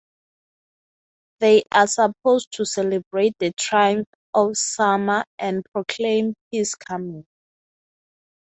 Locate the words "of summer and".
4.33-5.63